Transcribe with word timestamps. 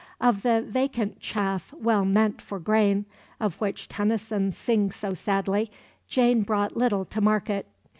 Of 0.19 0.41
the 0.41 0.63
"vacant 0.67 1.19
chaff 1.19 1.71
well 1.73 2.05
meant 2.05 2.41
for 2.41 2.57
grain" 2.57 3.05
of 3.39 3.61
which 3.61 3.87
Tennyson 3.87 4.51
sings 4.51 4.95
so 4.95 5.13
sadly, 5.13 5.69
Jane 6.07 6.41
brought 6.41 6.75
little 6.75 7.05
to 7.05 7.21
market. 7.21 7.67